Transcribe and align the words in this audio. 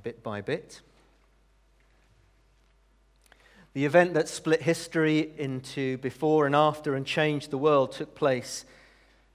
bit 0.00 0.22
by 0.22 0.40
bit. 0.40 0.80
The 3.72 3.84
event 3.84 4.14
that 4.14 4.28
split 4.28 4.62
history 4.62 5.30
into 5.38 5.98
before 5.98 6.46
and 6.46 6.56
after 6.56 6.96
and 6.96 7.06
changed 7.06 7.50
the 7.50 7.58
world 7.58 7.92
took 7.92 8.14
place 8.16 8.64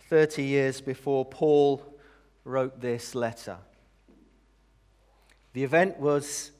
30 0.09 0.43
years 0.43 0.81
before 0.81 1.23
Paul 1.23 1.81
wrote 2.43 2.81
this 2.81 3.15
letter. 3.15 3.57
The 5.53 5.63
event 5.63 5.99
was 5.99 6.51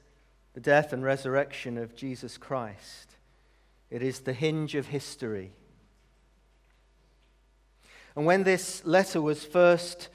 the 0.54 0.62
death 0.62 0.94
and 0.94 1.04
resurrection 1.04 1.78
of 1.78 1.96
Jesus 1.96 2.38
Christ. 2.38 3.16
It 3.90 4.02
is 4.02 4.22
the 4.22 4.34
hinge 4.34 4.74
of 4.74 4.88
history. 4.88 5.52
And 8.16 8.26
when 8.26 8.44
this 8.44 8.86
letter 8.86 9.22
was 9.22 9.44
first 9.44 10.08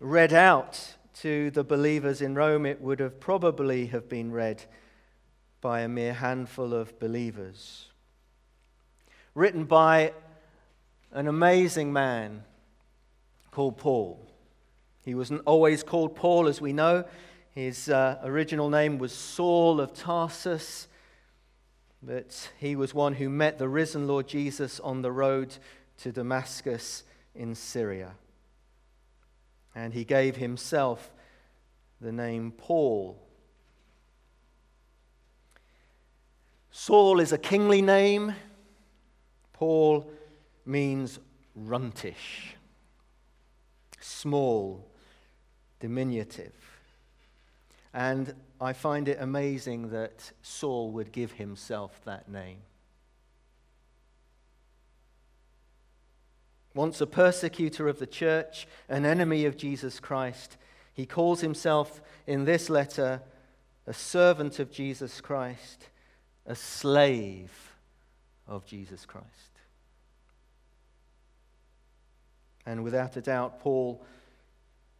read 0.00 0.32
out 0.32 0.96
to 1.22 1.50
the 1.50 1.64
believers 1.64 2.22
in 2.22 2.34
Rome, 2.34 2.64
it 2.64 2.80
would 2.80 2.98
have 3.00 3.20
probably 3.20 3.86
have 3.86 4.08
been 4.08 4.32
read 4.32 4.64
by 5.60 5.80
a 5.80 5.88
mere 5.88 6.14
handful 6.14 6.72
of 6.72 6.98
believers. 6.98 7.88
Written 9.34 9.64
by 9.64 10.14
an 11.12 11.28
amazing 11.28 11.92
man 11.92 12.44
called 13.50 13.76
Paul. 13.76 14.26
He 15.04 15.14
wasn't 15.14 15.42
always 15.44 15.82
called 15.82 16.16
Paul, 16.16 16.46
as 16.46 16.60
we 16.60 16.72
know. 16.72 17.04
His 17.50 17.90
uh, 17.90 18.18
original 18.24 18.70
name 18.70 18.96
was 18.96 19.12
Saul 19.12 19.80
of 19.80 19.92
Tarsus, 19.92 20.88
but 22.02 22.50
he 22.58 22.76
was 22.76 22.94
one 22.94 23.14
who 23.14 23.28
met 23.28 23.58
the 23.58 23.68
risen 23.68 24.06
Lord 24.06 24.26
Jesus 24.26 24.80
on 24.80 25.02
the 25.02 25.12
road 25.12 25.54
to 25.98 26.12
Damascus 26.12 27.02
in 27.34 27.54
Syria. 27.54 28.12
And 29.74 29.94
he 29.94 30.04
gave 30.04 30.36
himself 30.36 31.12
the 32.00 32.12
name 32.12 32.52
Paul 32.52 33.18
Saul 36.82 37.20
is 37.20 37.32
a 37.32 37.38
kingly 37.38 37.82
name. 37.82 38.34
Paul 39.52 40.10
means 40.64 41.18
runtish, 41.54 42.54
small, 44.00 44.88
diminutive. 45.80 46.54
And 47.92 48.34
I 48.60 48.72
find 48.72 49.08
it 49.08 49.18
amazing 49.20 49.90
that 49.90 50.32
Saul 50.42 50.92
would 50.92 51.12
give 51.12 51.32
himself 51.32 52.00
that 52.04 52.30
name. 52.30 52.58
Once 56.74 57.00
a 57.00 57.06
persecutor 57.06 57.88
of 57.88 57.98
the 57.98 58.06
church, 58.06 58.66
an 58.88 59.04
enemy 59.04 59.44
of 59.44 59.56
Jesus 59.56 59.98
Christ, 59.98 60.56
he 60.92 61.06
calls 61.06 61.40
himself 61.40 62.00
in 62.26 62.44
this 62.44 62.70
letter 62.70 63.22
a 63.86 63.92
servant 63.92 64.58
of 64.58 64.70
Jesus 64.70 65.20
Christ 65.20 65.88
a 66.46 66.54
slave 66.54 67.76
of 68.46 68.66
Jesus 68.66 69.06
Christ. 69.06 69.26
And 72.66 72.84
without 72.84 73.16
a 73.16 73.20
doubt, 73.20 73.60
Paul 73.60 74.04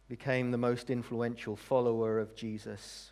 became 0.07 0.51
the 0.51 0.57
most 0.57 0.89
influential 0.89 1.55
follower 1.55 2.19
of 2.19 2.35
Jesus. 2.35 3.11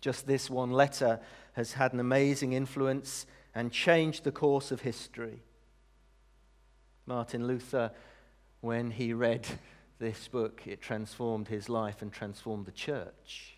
Just 0.00 0.26
this 0.26 0.50
one 0.50 0.70
letter 0.70 1.20
has 1.54 1.72
had 1.72 1.92
an 1.92 2.00
amazing 2.00 2.52
influence 2.52 3.26
and 3.54 3.72
changed 3.72 4.24
the 4.24 4.32
course 4.32 4.70
of 4.70 4.82
history. 4.82 5.42
Martin 7.06 7.46
Luther, 7.46 7.90
when 8.60 8.90
he 8.90 9.12
read 9.12 9.46
this 9.98 10.28
book, 10.28 10.62
it 10.66 10.80
transformed 10.80 11.48
his 11.48 11.68
life 11.68 12.02
and 12.02 12.12
transformed 12.12 12.66
the 12.66 12.72
church. 12.72 13.56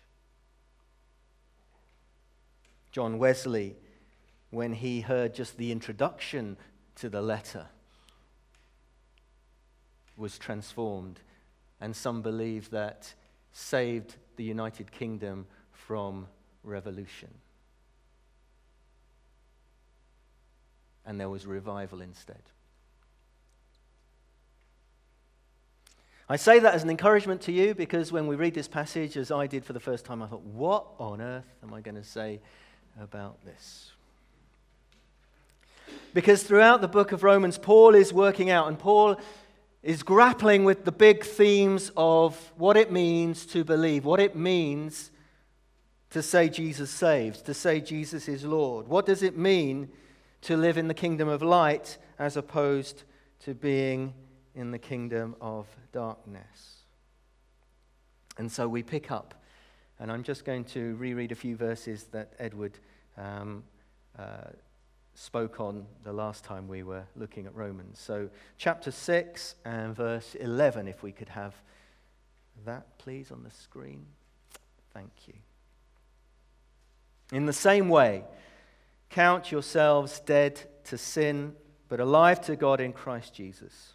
John 2.91 3.17
Wesley, 3.17 3.75
when 4.51 4.73
he 4.73 5.01
heard 5.01 5.33
just 5.33 5.57
the 5.57 5.71
introduction 5.71 6.57
to 6.95 7.09
the 7.09 7.21
letter, 7.21 7.67
was 10.17 10.37
transformed. 10.37 11.19
And 11.81 11.95
some 11.95 12.21
believe 12.21 12.69
that 12.69 13.13
saved 13.51 14.15
the 14.37 14.43
United 14.43 14.91
Kingdom 14.91 15.45
from 15.71 16.27
revolution. 16.63 17.33
And 21.05 21.19
there 21.19 21.29
was 21.29 21.45
revival 21.45 22.01
instead. 22.01 22.41
I 26.27 26.37
say 26.37 26.59
that 26.59 26.73
as 26.73 26.83
an 26.83 26.89
encouragement 26.89 27.41
to 27.41 27.51
you 27.51 27.75
because 27.75 28.11
when 28.11 28.25
we 28.25 28.35
read 28.35 28.55
this 28.55 28.67
passage, 28.67 29.15
as 29.15 29.31
I 29.31 29.45
did 29.45 29.63
for 29.63 29.73
the 29.73 29.79
first 29.79 30.05
time, 30.05 30.23
I 30.23 30.27
thought, 30.27 30.41
what 30.41 30.85
on 30.97 31.21
earth 31.21 31.45
am 31.61 31.73
I 31.73 31.81
going 31.81 31.95
to 31.95 32.03
say 32.03 32.39
about 32.99 33.43
this. 33.45 33.91
Because 36.13 36.43
throughout 36.43 36.81
the 36.81 36.87
book 36.87 37.11
of 37.11 37.23
Romans, 37.23 37.57
Paul 37.57 37.93
is 37.93 38.11
working 38.11 38.49
out, 38.49 38.67
and 38.67 38.79
Paul 38.79 39.19
is 39.83 40.01
grappling 40.01 40.63
with 40.63 40.83
the 40.83 40.91
big 40.91 41.23
themes 41.23 41.91
of 41.95 42.53
what 42.57 42.75
it 42.75 42.91
means 42.91 43.45
to 43.47 43.63
believe, 43.63 44.03
what 44.03 44.19
it 44.19 44.35
means 44.35 45.11
to 46.09 46.23
say 46.23 46.49
Jesus 46.49 46.89
saves, 46.89 47.41
to 47.43 47.53
say 47.53 47.81
Jesus 47.81 48.27
is 48.27 48.45
Lord. 48.45 48.87
What 48.87 49.05
does 49.05 49.21
it 49.21 49.37
mean 49.37 49.89
to 50.41 50.57
live 50.57 50.77
in 50.77 50.87
the 50.87 50.93
kingdom 50.93 51.27
of 51.27 51.41
light 51.43 51.97
as 52.17 52.37
opposed 52.37 53.03
to 53.41 53.53
being 53.53 54.13
in 54.55 54.71
the 54.71 54.79
kingdom 54.79 55.35
of 55.41 55.67
darkness? 55.91 56.79
And 58.37 58.51
so 58.51 58.67
we 58.67 58.83
pick 58.83 59.11
up 59.11 59.35
and 59.99 60.11
I'm 60.11 60.23
just 60.23 60.43
going 60.43 60.65
to 60.65 60.95
reread 60.95 61.31
a 61.31 61.35
few 61.35 61.55
verses 61.55 62.05
that 62.11 62.33
Edward 62.37 62.77
um, 63.17 63.63
uh, 64.19 64.49
spoke 65.13 65.59
on 65.61 65.85
the 66.03 66.11
last 66.11 66.43
time 66.43 66.67
we 66.67 66.83
were 66.83 67.03
looking 67.15 67.45
at 67.45 67.55
Romans. 67.55 67.99
So, 67.99 68.29
chapter 68.57 68.91
6 68.91 69.55
and 69.63 69.95
verse 69.95 70.35
11, 70.35 70.87
if 70.87 71.01
we 71.01 71.13
could 71.13 71.29
have 71.29 71.55
that, 72.65 72.97
please, 72.97 73.31
on 73.31 73.43
the 73.43 73.51
screen. 73.51 74.05
Thank 74.93 75.11
you. 75.27 75.33
In 77.31 77.45
the 77.45 77.53
same 77.53 77.87
way, 77.87 78.23
count 79.09 79.51
yourselves 79.51 80.19
dead 80.19 80.61
to 80.85 80.97
sin, 80.97 81.53
but 81.87 82.01
alive 82.01 82.41
to 82.41 82.55
God 82.57 82.81
in 82.81 82.91
Christ 82.91 83.33
Jesus. 83.33 83.94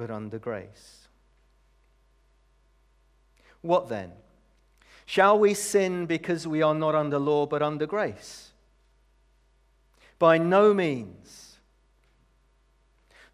but 0.00 0.10
under 0.10 0.38
grace. 0.38 1.08
What 3.60 3.90
then? 3.90 4.12
Shall 5.04 5.38
we 5.38 5.52
sin 5.52 6.06
because 6.06 6.46
we 6.46 6.62
are 6.62 6.74
not 6.74 6.94
under 6.94 7.18
law 7.18 7.44
but 7.44 7.60
under 7.62 7.84
grace? 7.84 8.52
By 10.18 10.38
no 10.38 10.72
means. 10.72 11.58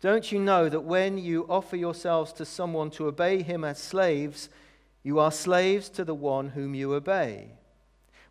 Don't 0.01 0.33
you 0.33 0.41
know 0.41 0.69
that 0.69 0.81
when 0.81 1.19
you 1.19 1.47
offer 1.49 1.77
yourselves 1.77 2.33
to 2.33 2.45
someone 2.45 2.91
to 2.91 3.07
obey 3.07 3.43
him 3.43 3.63
as 3.63 3.79
slaves, 3.79 4.49
you 5.05 5.21
are 5.21 5.31
slaves 5.31 5.89
to 5.91 6.05
the 6.05 6.17
one 6.17 6.49
whom 6.49 6.75
you 6.75 6.95
obey? 6.95 7.51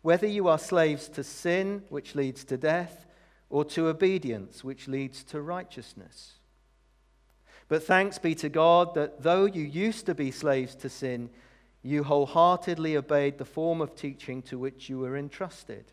Whether 0.02 0.26
you 0.26 0.46
are 0.46 0.58
slaves 0.58 1.08
to 1.08 1.24
sin, 1.24 1.84
which 1.88 2.14
leads 2.14 2.44
to 2.44 2.58
death, 2.58 3.06
or 3.48 3.64
to 3.64 3.86
obedience, 3.88 4.62
which 4.62 4.88
leads 4.88 5.24
to 5.24 5.40
righteousness. 5.40 6.34
But 7.68 7.82
thanks 7.82 8.18
be 8.18 8.34
to 8.36 8.48
God 8.48 8.94
that 8.94 9.22
though 9.22 9.44
you 9.44 9.62
used 9.62 10.06
to 10.06 10.14
be 10.14 10.30
slaves 10.30 10.74
to 10.76 10.88
sin, 10.88 11.30
you 11.82 12.04
wholeheartedly 12.04 12.96
obeyed 12.96 13.38
the 13.38 13.44
form 13.44 13.80
of 13.80 13.94
teaching 13.94 14.42
to 14.42 14.58
which 14.58 14.88
you 14.88 14.98
were 14.98 15.16
entrusted. 15.16 15.84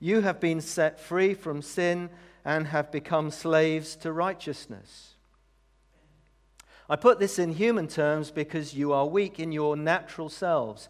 You 0.00 0.20
have 0.20 0.40
been 0.40 0.60
set 0.60 1.00
free 1.00 1.34
from 1.34 1.62
sin 1.62 2.10
and 2.44 2.68
have 2.68 2.92
become 2.92 3.30
slaves 3.30 3.96
to 3.96 4.12
righteousness. 4.12 5.14
I 6.88 6.96
put 6.96 7.18
this 7.18 7.38
in 7.38 7.52
human 7.52 7.88
terms 7.88 8.30
because 8.30 8.74
you 8.74 8.92
are 8.92 9.06
weak 9.06 9.38
in 9.38 9.52
your 9.52 9.76
natural 9.76 10.28
selves. 10.28 10.88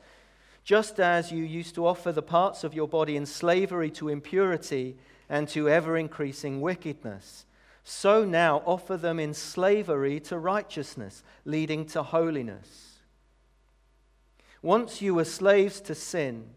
Just 0.63 1.01
as 1.01 1.33
you 1.33 1.43
used 1.43 1.75
to 1.75 1.87
offer 1.87 2.13
the 2.13 2.23
parts 2.23 2.63
of 2.63 2.75
your 2.75 2.87
body 2.87 3.17
in 3.17 3.27
slavery 3.27 3.91
to 3.93 4.09
impurity 4.09 4.97
and 5.29 5.49
to 5.49 5.69
ever 5.69 5.97
increasing 5.97 6.61
wickedness, 6.61 7.47
so 7.85 8.25
now 8.25 8.63
offer 8.67 8.97
them 8.97 9.19
in 9.19 9.35
slavery 9.35 10.21
to 10.21 10.39
righteousness, 10.39 11.23
leading 11.45 11.87
to 11.87 12.03
holiness. 12.03 13.01
Once 14.63 15.01
you 15.01 15.15
were 15.15 15.25
slaves 15.25 15.81
to 15.81 15.95
sin. 15.95 16.51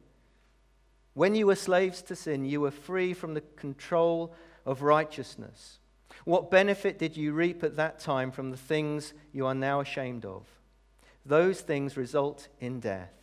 When 1.13 1.35
you 1.35 1.47
were 1.47 1.55
slaves 1.55 2.01
to 2.03 2.15
sin, 2.15 2.45
you 2.45 2.61
were 2.61 2.71
free 2.71 3.13
from 3.13 3.33
the 3.33 3.41
control 3.41 4.33
of 4.65 4.81
righteousness. 4.81 5.79
What 6.25 6.51
benefit 6.51 6.99
did 6.99 7.17
you 7.17 7.33
reap 7.33 7.63
at 7.63 7.75
that 7.77 7.99
time 7.99 8.31
from 8.31 8.51
the 8.51 8.57
things 8.57 9.13
you 9.33 9.45
are 9.45 9.55
now 9.55 9.81
ashamed 9.81 10.25
of? 10.25 10.45
Those 11.25 11.61
things 11.61 11.97
result 11.97 12.47
in 12.59 12.79
death. 12.79 13.13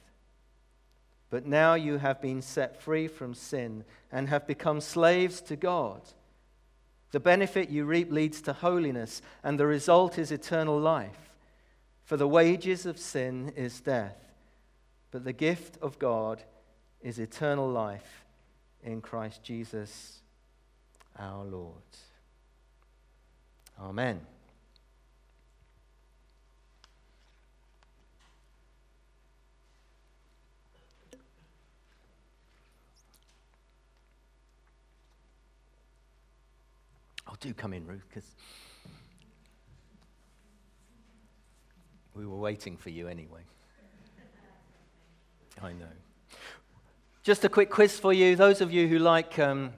But 1.31 1.47
now 1.47 1.75
you 1.75 1.99
have 1.99 2.23
been 2.23 2.43
set 2.43 2.81
free 2.81 3.07
from 3.09 3.35
sin 3.35 3.85
and 4.11 4.29
have 4.29 4.47
become 4.47 4.81
slaves 4.81 5.41
to 5.43 5.57
God. 5.57 6.01
The 7.11 7.21
benefit 7.21 7.71
you 7.71 7.85
reap 7.85 8.13
leads 8.13 8.43
to 8.43 8.53
holiness, 8.53 9.23
and 9.43 9.59
the 9.59 9.67
result 9.67 10.19
is 10.19 10.31
eternal 10.31 10.79
life. 10.79 11.33
For 12.05 12.17
the 12.17 12.29
wages 12.29 12.87
of 12.87 12.99
sin 12.99 13.53
is 13.57 13.81
death, 13.81 14.17
but 15.11 15.25
the 15.25 15.33
gift 15.33 15.79
of 15.83 15.99
God 15.99 16.43
is 17.03 17.19
eternal 17.19 17.69
life 17.69 18.25
in 18.83 19.01
Christ 19.01 19.43
Jesus 19.43 20.21
our 21.19 21.45
Lord. 21.45 21.75
Amen. 23.81 24.21
Do 37.41 37.55
come 37.55 37.73
in, 37.73 37.87
Ruth, 37.87 38.05
because 38.09 38.29
we 42.15 42.27
were 42.27 42.39
waiting 42.39 42.77
for 42.77 42.91
you 42.91 43.07
anyway. 43.09 43.43
I 45.63 45.73
know. 45.73 45.87
Just 47.23 47.45
a 47.45 47.49
quick 47.49 47.71
quiz 47.71 47.99
for 47.99 48.13
you. 48.13 48.35
Those 48.35 48.61
of 48.61 48.73
you 48.73 48.89
who 48.89 48.99
like 48.99 49.39
um, 49.39 49.73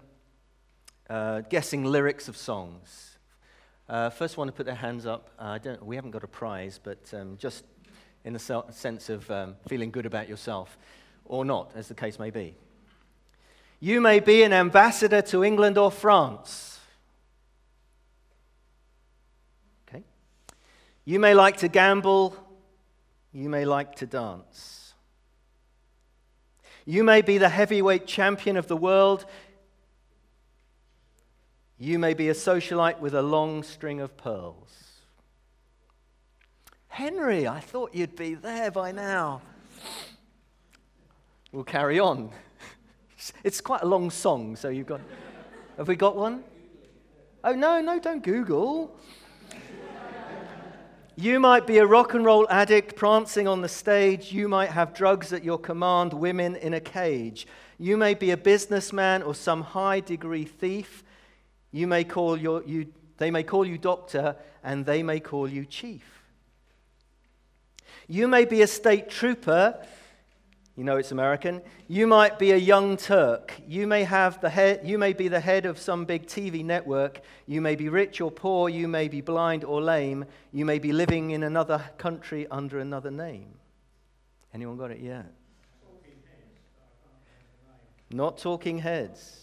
uh, 1.10 1.42
guessing 1.42 1.84
lyrics 1.84 2.28
of 2.28 2.36
songs. 2.36 3.18
Uh, 3.88 4.08
first 4.08 4.36
one 4.36 4.46
to 4.46 4.52
put 4.52 4.64
their 4.64 4.74
hands 4.74 5.04
up. 5.04 5.30
Uh, 5.38 5.58
we 5.82 5.96
haven't 5.96 6.12
got 6.12 6.24
a 6.24 6.28
prize, 6.28 6.80
but 6.82 7.12
um, 7.12 7.36
just 7.36 7.64
in 8.24 8.32
the 8.32 8.64
sense 8.70 9.08
of 9.08 9.28
um, 9.30 9.56
feeling 9.66 9.90
good 9.90 10.06
about 10.06 10.28
yourself, 10.28 10.78
or 11.24 11.44
not, 11.44 11.72
as 11.74 11.88
the 11.88 11.94
case 11.94 12.18
may 12.18 12.30
be. 12.30 12.54
You 13.80 14.00
may 14.00 14.20
be 14.20 14.44
an 14.44 14.52
ambassador 14.52 15.22
to 15.22 15.42
England 15.42 15.76
or 15.76 15.90
France. 15.90 16.69
You 21.04 21.18
may 21.18 21.34
like 21.34 21.58
to 21.58 21.68
gamble. 21.68 22.36
You 23.32 23.48
may 23.48 23.64
like 23.64 23.96
to 23.96 24.06
dance. 24.06 24.94
You 26.84 27.04
may 27.04 27.22
be 27.22 27.38
the 27.38 27.48
heavyweight 27.48 28.06
champion 28.06 28.56
of 28.56 28.66
the 28.66 28.76
world. 28.76 29.24
You 31.78 31.98
may 31.98 32.14
be 32.14 32.28
a 32.28 32.34
socialite 32.34 32.98
with 32.98 33.14
a 33.14 33.22
long 33.22 33.62
string 33.62 34.00
of 34.00 34.16
pearls. 34.16 34.90
Henry, 36.88 37.46
I 37.46 37.60
thought 37.60 37.94
you'd 37.94 38.16
be 38.16 38.34
there 38.34 38.70
by 38.70 38.92
now. 38.92 39.40
We'll 41.52 41.64
carry 41.64 41.98
on. 41.98 42.30
It's 43.44 43.60
quite 43.60 43.82
a 43.82 43.86
long 43.86 44.10
song, 44.10 44.56
so 44.56 44.70
you've 44.70 44.86
got. 44.86 45.02
Have 45.76 45.88
we 45.88 45.94
got 45.94 46.16
one? 46.16 46.42
Oh, 47.44 47.52
no, 47.52 47.80
no, 47.82 47.98
don't 48.00 48.22
Google. 48.22 48.96
You 51.20 51.38
might 51.38 51.66
be 51.66 51.76
a 51.76 51.84
rock 51.84 52.14
and 52.14 52.24
roll 52.24 52.46
addict 52.48 52.96
prancing 52.96 53.46
on 53.46 53.60
the 53.60 53.68
stage. 53.68 54.32
You 54.32 54.48
might 54.48 54.70
have 54.70 54.94
drugs 54.94 55.34
at 55.34 55.44
your 55.44 55.58
command, 55.58 56.14
women 56.14 56.56
in 56.56 56.72
a 56.72 56.80
cage. 56.80 57.46
You 57.78 57.98
may 57.98 58.14
be 58.14 58.30
a 58.30 58.38
businessman 58.38 59.22
or 59.22 59.34
some 59.34 59.60
high 59.60 60.00
degree 60.00 60.46
thief. 60.46 61.04
You 61.72 61.86
may 61.86 62.04
call 62.04 62.38
your, 62.38 62.62
you, 62.64 62.86
they 63.18 63.30
may 63.30 63.42
call 63.42 63.66
you 63.66 63.76
doctor, 63.76 64.34
and 64.64 64.86
they 64.86 65.02
may 65.02 65.20
call 65.20 65.46
you 65.46 65.66
chief. 65.66 66.22
You 68.08 68.26
may 68.26 68.46
be 68.46 68.62
a 68.62 68.66
state 68.66 69.10
trooper. 69.10 69.78
You 70.76 70.84
know 70.84 70.96
it's 70.96 71.12
American. 71.12 71.60
You 71.88 72.06
might 72.06 72.38
be 72.38 72.52
a 72.52 72.56
young 72.56 72.96
Turk. 72.96 73.60
You 73.66 73.86
may, 73.86 74.04
have 74.04 74.40
the 74.40 74.48
head, 74.48 74.80
you 74.84 74.98
may 74.98 75.12
be 75.12 75.28
the 75.28 75.40
head 75.40 75.66
of 75.66 75.78
some 75.78 76.04
big 76.04 76.26
TV 76.26 76.64
network. 76.64 77.20
You 77.46 77.60
may 77.60 77.74
be 77.74 77.88
rich 77.88 78.20
or 78.20 78.30
poor. 78.30 78.68
You 78.68 78.88
may 78.88 79.08
be 79.08 79.20
blind 79.20 79.64
or 79.64 79.82
lame. 79.82 80.24
You 80.52 80.64
may 80.64 80.78
be 80.78 80.92
living 80.92 81.30
in 81.32 81.42
another 81.42 81.84
country 81.98 82.46
under 82.50 82.78
another 82.78 83.10
name. 83.10 83.48
Anyone 84.54 84.76
got 84.76 84.90
it 84.90 85.00
yet? 85.00 85.26
Not 88.10 88.38
talking 88.38 88.78
heads. 88.78 89.40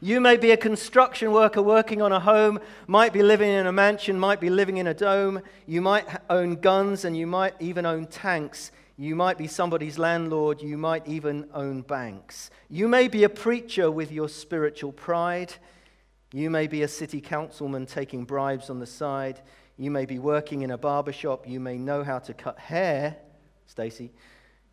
You 0.00 0.20
may 0.20 0.36
be 0.36 0.50
a 0.50 0.56
construction 0.56 1.32
worker 1.32 1.62
working 1.62 2.02
on 2.02 2.12
a 2.12 2.20
home, 2.20 2.60
might 2.86 3.12
be 3.12 3.22
living 3.22 3.50
in 3.50 3.66
a 3.66 3.72
mansion, 3.72 4.18
might 4.18 4.40
be 4.40 4.50
living 4.50 4.76
in 4.76 4.86
a 4.86 4.94
dome. 4.94 5.40
You 5.66 5.80
might 5.80 6.06
own 6.28 6.56
guns 6.56 7.04
and 7.04 7.16
you 7.16 7.26
might 7.26 7.54
even 7.60 7.86
own 7.86 8.06
tanks. 8.06 8.70
You 8.96 9.16
might 9.16 9.38
be 9.38 9.48
somebody's 9.48 9.98
landlord. 9.98 10.62
You 10.62 10.78
might 10.78 11.06
even 11.08 11.48
own 11.52 11.82
banks. 11.82 12.50
You 12.68 12.86
may 12.86 13.08
be 13.08 13.24
a 13.24 13.28
preacher 13.28 13.90
with 13.90 14.12
your 14.12 14.28
spiritual 14.28 14.92
pride. 14.92 15.52
You 16.32 16.50
may 16.50 16.66
be 16.66 16.82
a 16.82 16.88
city 16.88 17.20
councilman 17.20 17.86
taking 17.86 18.24
bribes 18.24 18.70
on 18.70 18.78
the 18.78 18.86
side. 18.86 19.40
You 19.76 19.90
may 19.90 20.04
be 20.06 20.18
working 20.18 20.62
in 20.62 20.70
a 20.70 20.78
barber 20.78 21.12
shop. 21.12 21.48
You 21.48 21.58
may 21.58 21.76
know 21.76 22.04
how 22.04 22.20
to 22.20 22.34
cut 22.34 22.58
hair, 22.58 23.16
Stacy. 23.66 24.12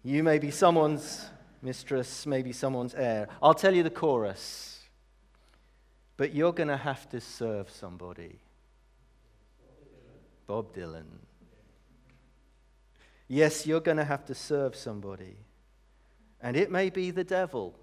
You 0.04 0.24
may 0.24 0.38
be 0.38 0.52
someone's 0.52 1.26
mistress, 1.62 2.26
maybe 2.26 2.52
someone's 2.52 2.94
heir. 2.94 3.28
I'll 3.42 3.54
tell 3.54 3.74
you 3.74 3.84
the 3.84 3.90
chorus. 3.90 4.80
But 6.18 6.34
you're 6.36 6.54
going 6.54 6.70
to 6.70 6.78
have 6.78 7.10
to 7.10 7.20
serve 7.20 7.70
somebody. 7.70 8.40
Bob 10.46 10.76
Dylan. 10.76 11.06
Yes, 13.34 13.66
you're 13.66 13.80
going 13.80 13.96
to 13.96 14.04
have 14.04 14.26
to 14.26 14.36
serve 14.36 14.76
somebody. 14.76 15.38
And 16.42 16.58
it 16.58 16.70
may 16.70 16.90
be 16.90 17.12
the 17.12 17.24
devil, 17.24 17.80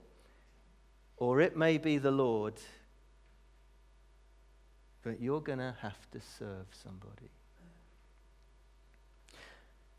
or 1.16 1.40
it 1.40 1.56
may 1.56 1.78
be 1.78 1.96
the 1.96 2.10
Lord, 2.10 2.52
but 5.02 5.22
you're 5.22 5.40
going 5.40 5.60
to 5.60 5.74
have 5.80 6.10
to 6.10 6.20
serve 6.20 6.66
somebody. 6.72 7.30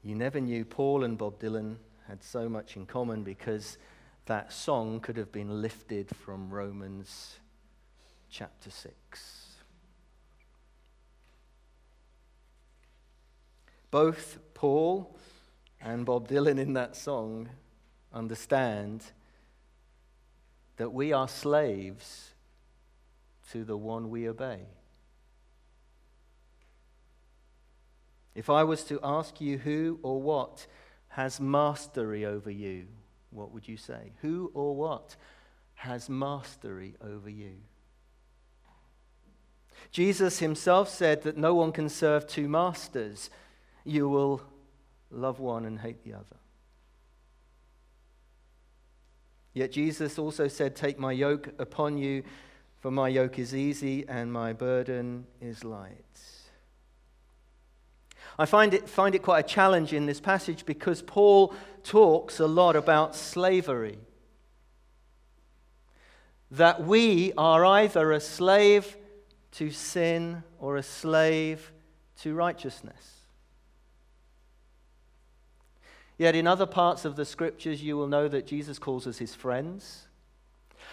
You 0.03 0.13
never 0.13 0.39
knew 0.39 0.65
Paul 0.65 1.03
and 1.03 1.17
Bob 1.17 1.39
Dylan 1.39 1.77
had 2.07 2.23
so 2.23 2.47
much 2.47 2.75
in 2.75 2.85
common 2.85 3.23
because 3.23 3.79
that 4.27 4.53
song 4.53 4.99
could 4.99 5.17
have 5.17 5.31
been 5.31 5.63
lifted 5.63 6.15
from 6.15 6.51
Romans 6.51 7.37
chapter 8.29 8.69
6. 8.69 9.55
Both 13.89 14.37
Paul 14.53 15.15
and 15.81 16.05
Bob 16.05 16.27
Dylan 16.27 16.59
in 16.59 16.73
that 16.73 16.95
song 16.95 17.49
understand 18.13 19.03
that 20.77 20.91
we 20.91 21.13
are 21.13 21.27
slaves 21.27 22.31
to 23.51 23.63
the 23.63 23.77
one 23.77 24.09
we 24.09 24.27
obey. 24.27 24.59
If 28.35 28.49
I 28.49 28.63
was 28.63 28.83
to 28.85 28.99
ask 29.03 29.41
you 29.41 29.57
who 29.57 29.99
or 30.01 30.21
what 30.21 30.67
has 31.09 31.39
mastery 31.39 32.25
over 32.25 32.51
you, 32.51 32.87
what 33.31 33.51
would 33.51 33.67
you 33.67 33.77
say? 33.77 34.11
Who 34.21 34.51
or 34.53 34.75
what 34.75 35.15
has 35.75 36.09
mastery 36.09 36.95
over 37.01 37.29
you? 37.29 37.57
Jesus 39.91 40.39
himself 40.39 40.89
said 40.89 41.23
that 41.23 41.37
no 41.37 41.55
one 41.55 41.71
can 41.71 41.89
serve 41.89 42.27
two 42.27 42.47
masters. 42.47 43.29
You 43.83 44.07
will 44.07 44.41
love 45.11 45.39
one 45.39 45.65
and 45.65 45.79
hate 45.79 46.03
the 46.03 46.13
other. 46.13 46.37
Yet 49.53 49.71
Jesus 49.71 50.19
also 50.19 50.47
said, 50.47 50.75
Take 50.75 50.99
my 50.99 51.11
yoke 51.11 51.49
upon 51.59 51.97
you, 51.97 52.23
for 52.79 52.91
my 52.91 53.09
yoke 53.09 53.39
is 53.39 53.55
easy 53.55 54.07
and 54.07 54.31
my 54.31 54.53
burden 54.53 55.25
is 55.41 55.63
light. 55.63 56.05
I 58.37 58.45
find 58.45 58.73
it, 58.73 58.87
find 58.87 59.15
it 59.15 59.21
quite 59.21 59.39
a 59.39 59.47
challenge 59.47 59.91
in 59.91 60.05
this 60.05 60.21
passage 60.21 60.65
because 60.65 61.01
Paul 61.01 61.53
talks 61.83 62.39
a 62.39 62.47
lot 62.47 62.77
about 62.77 63.15
slavery. 63.15 63.97
That 66.51 66.83
we 66.83 67.33
are 67.37 67.65
either 67.65 68.13
a 68.13 68.21
slave 68.21 68.95
to 69.51 69.71
sin 69.71 70.43
or 70.57 70.77
a 70.77 70.83
slave 70.83 71.73
to 72.21 72.33
righteousness. 72.33 73.18
Yet 76.19 76.35
in 76.35 76.47
other 76.47 76.65
parts 76.65 77.05
of 77.05 77.15
the 77.15 77.23
scriptures, 77.23 77.81
you 77.81 77.95
will 77.95 78.05
know 78.07 78.27
that 78.27 78.45
Jesus 78.45 78.77
calls 78.77 79.07
us 79.07 79.17
his 79.17 79.33
friends. 79.33 80.09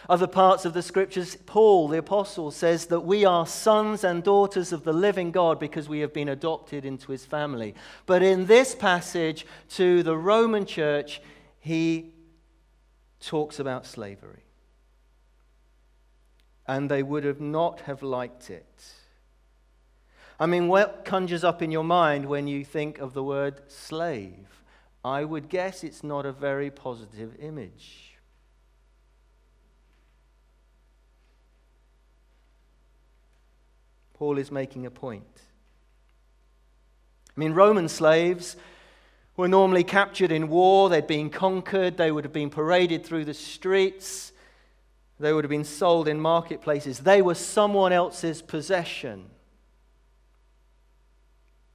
Other 0.08 0.28
parts 0.28 0.64
of 0.64 0.72
the 0.72 0.82
scriptures, 0.82 1.36
Paul, 1.46 1.88
the 1.88 1.98
apostle, 1.98 2.52
says 2.52 2.86
that 2.86 3.00
we 3.00 3.24
are 3.24 3.44
sons 3.44 4.04
and 4.04 4.22
daughters 4.22 4.72
of 4.72 4.84
the 4.84 4.92
living 4.92 5.32
God 5.32 5.58
because 5.58 5.88
we 5.88 5.98
have 5.98 6.14
been 6.14 6.28
adopted 6.28 6.84
into 6.84 7.10
his 7.10 7.26
family. 7.26 7.74
But 8.06 8.22
in 8.22 8.46
this 8.46 8.76
passage 8.76 9.44
to 9.70 10.04
the 10.04 10.16
Roman 10.16 10.64
church, 10.64 11.20
he 11.58 12.12
talks 13.18 13.58
about 13.58 13.84
slavery. 13.84 14.44
And 16.68 16.88
they 16.88 17.02
would 17.02 17.24
have 17.24 17.40
not 17.40 17.80
have 17.80 18.00
liked 18.00 18.48
it. 18.48 18.84
I 20.38 20.46
mean, 20.46 20.68
what 20.68 21.04
conjures 21.04 21.42
up 21.42 21.62
in 21.62 21.72
your 21.72 21.82
mind 21.82 22.26
when 22.26 22.46
you 22.46 22.64
think 22.64 23.00
of 23.00 23.12
the 23.12 23.24
word 23.24 23.62
slave? 23.66 24.62
I 25.06 25.22
would 25.22 25.48
guess 25.48 25.84
it's 25.84 26.02
not 26.02 26.26
a 26.26 26.32
very 26.32 26.68
positive 26.68 27.36
image. 27.38 28.16
Paul 34.14 34.36
is 34.36 34.50
making 34.50 34.84
a 34.84 34.90
point. 34.90 35.42
I 37.36 37.38
mean, 37.38 37.52
Roman 37.52 37.88
slaves 37.88 38.56
were 39.36 39.46
normally 39.46 39.84
captured 39.84 40.32
in 40.32 40.48
war, 40.48 40.88
they'd 40.88 41.06
been 41.06 41.30
conquered, 41.30 41.96
they 41.96 42.10
would 42.10 42.24
have 42.24 42.32
been 42.32 42.50
paraded 42.50 43.06
through 43.06 43.26
the 43.26 43.34
streets, 43.34 44.32
they 45.20 45.32
would 45.32 45.44
have 45.44 45.50
been 45.50 45.62
sold 45.62 46.08
in 46.08 46.20
marketplaces. 46.20 46.98
They 46.98 47.22
were 47.22 47.36
someone 47.36 47.92
else's 47.92 48.42
possession 48.42 49.26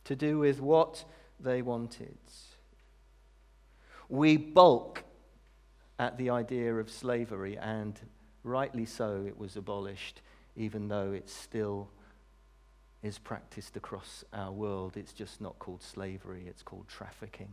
to 0.03 0.17
do 0.17 0.37
with 0.37 0.59
what 0.59 1.05
they 1.39 1.61
wanted. 1.61 2.17
We 4.11 4.35
balk 4.35 5.05
at 5.97 6.17
the 6.17 6.31
idea 6.31 6.75
of 6.75 6.91
slavery, 6.91 7.57
and 7.57 7.97
rightly 8.43 8.85
so, 8.85 9.23
it 9.25 9.37
was 9.37 9.55
abolished, 9.55 10.21
even 10.57 10.89
though 10.89 11.13
it 11.13 11.29
still 11.29 11.89
is 13.01 13.17
practiced 13.17 13.77
across 13.77 14.25
our 14.33 14.51
world. 14.51 14.97
It's 14.97 15.13
just 15.13 15.39
not 15.39 15.57
called 15.59 15.81
slavery, 15.81 16.43
it's 16.45 16.61
called 16.61 16.89
trafficking. 16.89 17.47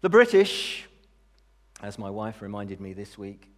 The 0.00 0.08
British, 0.08 0.88
as 1.82 1.98
my 1.98 2.08
wife 2.08 2.40
reminded 2.40 2.80
me 2.80 2.94
this 2.94 3.18
week, 3.18 3.50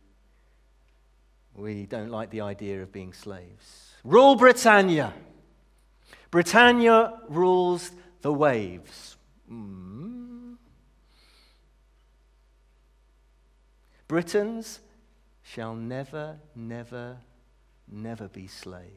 we 1.54 1.86
don't 1.86 2.10
like 2.10 2.30
the 2.30 2.40
idea 2.40 2.82
of 2.82 2.90
being 2.90 3.12
slaves. 3.12 3.92
Rule 4.02 4.34
Britannia. 4.34 5.12
Britannia 6.32 7.20
rules 7.28 7.92
the 8.20 8.32
waves. 8.32 9.16
Mm. 9.50 10.56
Britons 14.06 14.80
shall 15.42 15.75
never, 15.75 16.38
never, 16.54 17.18
never 17.87 18.28
be 18.28 18.46
slaves. 18.46 18.88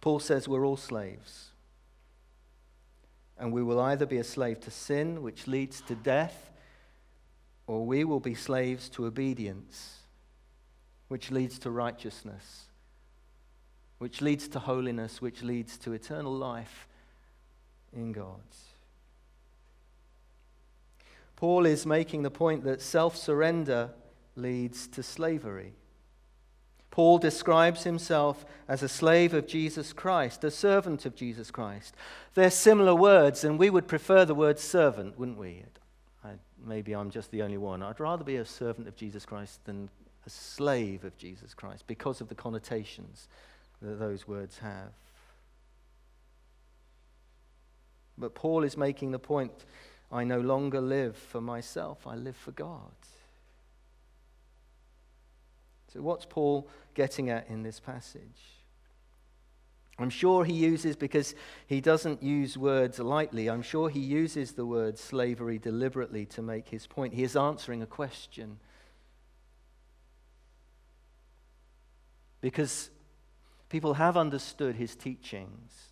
Paul 0.00 0.18
says 0.18 0.48
we're 0.48 0.66
all 0.66 0.76
slaves. 0.76 1.50
And 3.38 3.52
we 3.52 3.62
will 3.62 3.80
either 3.80 4.06
be 4.06 4.18
a 4.18 4.24
slave 4.24 4.60
to 4.60 4.70
sin, 4.70 5.22
which 5.22 5.46
leads 5.46 5.80
to 5.82 5.94
death, 5.94 6.50
or 7.66 7.86
we 7.86 8.04
will 8.04 8.20
be 8.20 8.34
slaves 8.34 8.88
to 8.90 9.06
obedience, 9.06 9.98
which 11.08 11.30
leads 11.30 11.58
to 11.60 11.70
righteousness, 11.70 12.66
which 14.02 14.20
leads 14.20 14.48
to 14.48 14.58
holiness, 14.58 15.22
which 15.22 15.44
leads 15.44 15.78
to 15.78 15.92
eternal 15.92 16.34
life 16.34 16.88
in 17.92 18.10
God. 18.10 18.40
Paul 21.36 21.66
is 21.66 21.86
making 21.86 22.24
the 22.24 22.30
point 22.30 22.64
that 22.64 22.82
self 22.82 23.16
surrender 23.16 23.90
leads 24.34 24.88
to 24.88 25.04
slavery. 25.04 25.74
Paul 26.90 27.18
describes 27.18 27.84
himself 27.84 28.44
as 28.66 28.82
a 28.82 28.88
slave 28.88 29.34
of 29.34 29.46
Jesus 29.46 29.92
Christ, 29.92 30.42
a 30.42 30.50
servant 30.50 31.06
of 31.06 31.14
Jesus 31.14 31.52
Christ. 31.52 31.94
They're 32.34 32.50
similar 32.50 32.96
words, 32.96 33.44
and 33.44 33.56
we 33.56 33.70
would 33.70 33.86
prefer 33.86 34.24
the 34.24 34.34
word 34.34 34.58
servant, 34.58 35.16
wouldn't 35.16 35.38
we? 35.38 35.62
I, 36.24 36.30
maybe 36.66 36.92
I'm 36.92 37.10
just 37.10 37.30
the 37.30 37.42
only 37.42 37.56
one. 37.56 37.84
I'd 37.84 38.00
rather 38.00 38.24
be 38.24 38.36
a 38.36 38.44
servant 38.44 38.88
of 38.88 38.96
Jesus 38.96 39.24
Christ 39.24 39.64
than 39.64 39.88
a 40.26 40.30
slave 40.30 41.04
of 41.04 41.16
Jesus 41.16 41.54
Christ 41.54 41.84
because 41.86 42.20
of 42.20 42.28
the 42.28 42.34
connotations 42.34 43.28
that 43.82 43.98
those 43.98 44.26
words 44.26 44.58
have. 44.58 44.92
But 48.16 48.34
Paul 48.34 48.64
is 48.64 48.76
making 48.76 49.10
the 49.10 49.18
point 49.18 49.52
I 50.10 50.24
no 50.24 50.40
longer 50.40 50.80
live 50.80 51.16
for 51.16 51.40
myself, 51.40 52.06
I 52.06 52.14
live 52.14 52.36
for 52.36 52.52
God. 52.52 52.92
So, 55.92 56.00
what's 56.00 56.24
Paul 56.24 56.68
getting 56.94 57.30
at 57.30 57.48
in 57.48 57.62
this 57.62 57.80
passage? 57.80 58.22
I'm 59.98 60.10
sure 60.10 60.44
he 60.44 60.54
uses, 60.54 60.96
because 60.96 61.34
he 61.66 61.80
doesn't 61.80 62.22
use 62.22 62.56
words 62.56 62.98
lightly, 62.98 63.48
I'm 63.48 63.62
sure 63.62 63.88
he 63.88 64.00
uses 64.00 64.52
the 64.52 64.64
word 64.64 64.98
slavery 64.98 65.58
deliberately 65.58 66.24
to 66.26 66.42
make 66.42 66.68
his 66.68 66.86
point. 66.86 67.14
He 67.14 67.22
is 67.22 67.36
answering 67.36 67.82
a 67.82 67.86
question. 67.86 68.58
Because 72.40 72.90
people 73.72 73.94
have 73.94 74.18
understood 74.18 74.76
his 74.76 74.94
teachings 74.94 75.88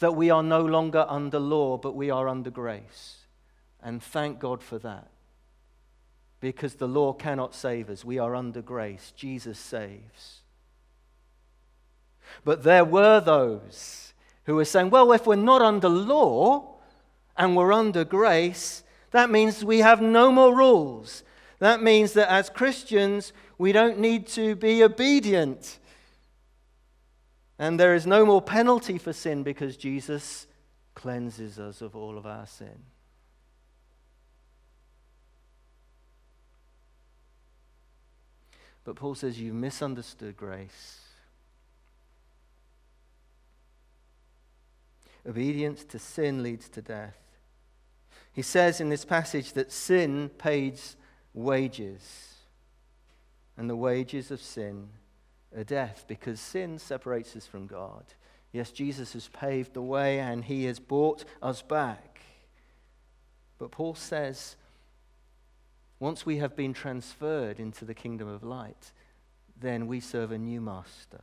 that 0.00 0.16
we 0.16 0.28
are 0.28 0.42
no 0.42 0.60
longer 0.60 1.06
under 1.08 1.38
law, 1.38 1.78
but 1.78 1.94
we 1.94 2.10
are 2.10 2.28
under 2.28 2.50
grace. 2.50 3.18
And 3.80 4.02
thank 4.02 4.40
God 4.40 4.60
for 4.60 4.80
that. 4.80 5.06
Because 6.40 6.74
the 6.74 6.88
law 6.88 7.12
cannot 7.12 7.54
save 7.54 7.90
us. 7.90 8.04
We 8.04 8.18
are 8.18 8.34
under 8.34 8.60
grace. 8.60 9.12
Jesus 9.14 9.56
saves. 9.56 10.42
But 12.44 12.64
there 12.64 12.84
were 12.84 13.20
those 13.20 14.12
who 14.44 14.56
were 14.56 14.64
saying, 14.64 14.90
well, 14.90 15.12
if 15.12 15.28
we're 15.28 15.36
not 15.36 15.62
under 15.62 15.88
law 15.88 16.74
and 17.36 17.54
we're 17.54 17.72
under 17.72 18.04
grace, 18.04 18.82
that 19.12 19.30
means 19.30 19.64
we 19.64 19.78
have 19.78 20.02
no 20.02 20.32
more 20.32 20.56
rules. 20.56 21.22
That 21.60 21.80
means 21.80 22.14
that 22.14 22.30
as 22.30 22.50
Christians, 22.50 23.32
we 23.58 23.70
don't 23.70 24.00
need 24.00 24.26
to 24.28 24.56
be 24.56 24.82
obedient. 24.82 25.78
And 27.58 27.80
there 27.80 27.94
is 27.94 28.06
no 28.06 28.26
more 28.26 28.42
penalty 28.42 28.98
for 28.98 29.12
sin 29.12 29.42
because 29.42 29.76
Jesus 29.76 30.46
cleanses 30.94 31.58
us 31.58 31.80
of 31.80 31.96
all 31.96 32.18
of 32.18 32.26
our 32.26 32.46
sin. 32.46 32.82
But 38.84 38.96
Paul 38.96 39.14
says, 39.14 39.40
You've 39.40 39.54
misunderstood 39.54 40.36
grace. 40.36 41.00
Obedience 45.28 45.82
to 45.84 45.98
sin 45.98 46.42
leads 46.42 46.68
to 46.68 46.82
death. 46.82 47.16
He 48.32 48.42
says 48.42 48.80
in 48.80 48.90
this 48.90 49.04
passage 49.04 49.54
that 49.54 49.72
sin 49.72 50.30
pays 50.38 50.96
wages, 51.34 52.34
and 53.56 53.68
the 53.68 53.74
wages 53.74 54.30
of 54.30 54.40
sin 54.40 54.88
death 55.64 56.04
because 56.06 56.40
sin 56.40 56.78
separates 56.78 57.34
us 57.36 57.46
from 57.46 57.66
God. 57.66 58.04
Yes, 58.52 58.70
Jesus 58.70 59.12
has 59.14 59.28
paved 59.28 59.74
the 59.74 59.82
way 59.82 60.18
and 60.18 60.44
he 60.44 60.64
has 60.64 60.78
brought 60.78 61.24
us 61.42 61.62
back. 61.62 62.20
But 63.58 63.70
Paul 63.70 63.94
says 63.94 64.56
once 65.98 66.26
we 66.26 66.38
have 66.38 66.54
been 66.54 66.74
transferred 66.74 67.58
into 67.58 67.84
the 67.84 67.94
kingdom 67.94 68.28
of 68.28 68.42
light, 68.42 68.92
then 69.58 69.86
we 69.86 70.00
serve 70.00 70.30
a 70.30 70.38
new 70.38 70.60
master. 70.60 71.22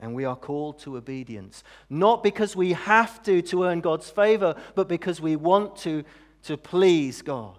And 0.00 0.14
we 0.14 0.24
are 0.24 0.36
called 0.36 0.78
to 0.80 0.96
obedience, 0.96 1.64
not 1.90 2.22
because 2.22 2.54
we 2.54 2.72
have 2.72 3.22
to 3.24 3.42
to 3.42 3.64
earn 3.64 3.80
God's 3.80 4.08
favor, 4.08 4.54
but 4.74 4.88
because 4.88 5.20
we 5.20 5.36
want 5.36 5.76
to 5.78 6.04
to 6.44 6.56
please 6.56 7.20
God. 7.20 7.58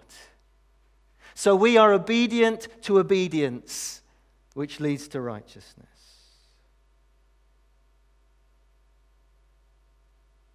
So 1.34 1.54
we 1.54 1.76
are 1.76 1.92
obedient 1.92 2.68
to 2.82 2.98
obedience, 2.98 4.02
which 4.54 4.80
leads 4.80 5.08
to 5.08 5.20
righteousness. 5.20 5.86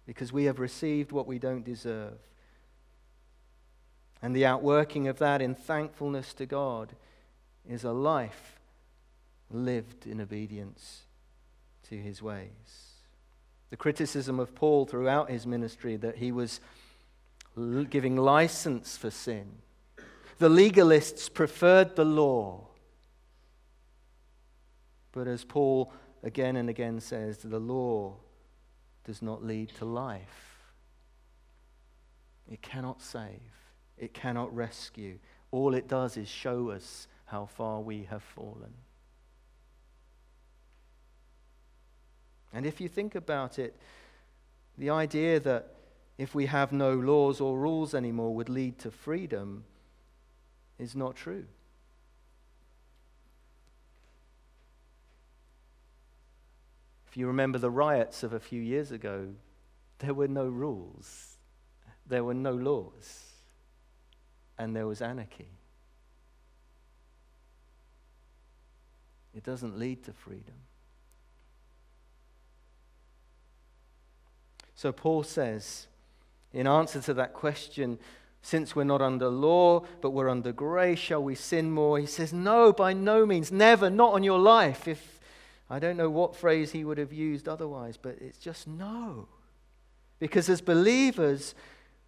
Because 0.06 0.32
we 0.32 0.44
have 0.44 0.60
received 0.60 1.10
what 1.10 1.26
we 1.26 1.38
don't 1.38 1.64
deserve. 1.64 2.18
And 4.22 4.34
the 4.34 4.46
outworking 4.46 5.08
of 5.08 5.18
that 5.18 5.42
in 5.42 5.54
thankfulness 5.54 6.32
to 6.34 6.46
God 6.46 6.94
is 7.68 7.84
a 7.84 7.92
life 7.92 8.58
lived 9.50 10.06
in 10.06 10.20
obedience 10.20 11.02
to 11.88 11.96
his 11.96 12.22
ways. 12.22 12.50
The 13.70 13.76
criticism 13.76 14.38
of 14.38 14.54
Paul 14.54 14.86
throughout 14.86 15.30
his 15.30 15.46
ministry 15.46 15.96
that 15.96 16.16
he 16.16 16.32
was 16.32 16.60
giving 17.90 18.16
license 18.16 18.96
for 18.96 19.10
sin. 19.10 19.46
The 20.38 20.48
legalists 20.48 21.32
preferred 21.32 21.96
the 21.96 22.04
law. 22.04 22.66
But 25.12 25.28
as 25.28 25.44
Paul 25.44 25.92
again 26.22 26.56
and 26.56 26.68
again 26.68 27.00
says, 27.00 27.38
the 27.38 27.58
law 27.58 28.16
does 29.04 29.22
not 29.22 29.42
lead 29.42 29.70
to 29.78 29.84
life. 29.84 30.74
It 32.50 32.60
cannot 32.60 33.00
save, 33.00 33.40
it 33.96 34.12
cannot 34.12 34.54
rescue. 34.54 35.18
All 35.50 35.74
it 35.74 35.88
does 35.88 36.16
is 36.16 36.28
show 36.28 36.70
us 36.70 37.08
how 37.24 37.46
far 37.46 37.80
we 37.80 38.04
have 38.10 38.22
fallen. 38.22 38.74
And 42.52 42.66
if 42.66 42.80
you 42.80 42.88
think 42.88 43.14
about 43.14 43.58
it, 43.58 43.74
the 44.76 44.90
idea 44.90 45.40
that 45.40 45.74
if 46.18 46.34
we 46.34 46.46
have 46.46 46.72
no 46.72 46.92
laws 46.92 47.40
or 47.40 47.58
rules 47.58 47.94
anymore 47.94 48.34
would 48.34 48.48
lead 48.48 48.78
to 48.80 48.90
freedom 48.90 49.64
is 50.78 50.94
not 50.94 51.16
true. 51.16 51.44
If 57.08 57.16
you 57.16 57.26
remember 57.26 57.58
the 57.58 57.70
riots 57.70 58.22
of 58.22 58.32
a 58.32 58.40
few 58.40 58.60
years 58.60 58.92
ago, 58.92 59.28
there 60.00 60.12
were 60.12 60.28
no 60.28 60.46
rules, 60.46 61.38
there 62.06 62.24
were 62.24 62.34
no 62.34 62.52
laws, 62.52 63.24
and 64.58 64.76
there 64.76 64.86
was 64.86 65.00
anarchy. 65.00 65.48
It 69.34 69.44
doesn't 69.44 69.78
lead 69.78 70.04
to 70.04 70.12
freedom. 70.12 70.54
So 74.74 74.92
Paul 74.92 75.22
says, 75.22 75.86
in 76.52 76.66
answer 76.66 77.00
to 77.00 77.14
that 77.14 77.32
question, 77.32 77.98
since 78.46 78.76
we're 78.76 78.84
not 78.84 79.02
under 79.02 79.28
law, 79.28 79.80
but 80.00 80.10
we're 80.10 80.28
under 80.28 80.52
grace, 80.52 81.00
shall 81.00 81.20
we 81.20 81.34
sin 81.34 81.68
more? 81.68 81.98
He 81.98 82.06
says, 82.06 82.32
No, 82.32 82.72
by 82.72 82.92
no 82.92 83.26
means, 83.26 83.50
never, 83.50 83.90
not 83.90 84.12
on 84.12 84.22
your 84.22 84.38
life. 84.38 84.86
If 84.86 85.18
I 85.68 85.80
don't 85.80 85.96
know 85.96 86.08
what 86.08 86.36
phrase 86.36 86.70
he 86.70 86.84
would 86.84 86.96
have 86.98 87.12
used 87.12 87.48
otherwise, 87.48 87.96
but 87.96 88.18
it's 88.20 88.38
just 88.38 88.68
no. 88.68 89.26
Because 90.20 90.48
as 90.48 90.60
believers, 90.60 91.56